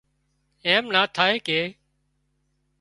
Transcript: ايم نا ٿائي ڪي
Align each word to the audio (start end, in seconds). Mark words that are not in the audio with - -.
ايم 0.65 0.83
نا 0.93 1.01
ٿائي 1.15 1.35
ڪي 1.47 1.61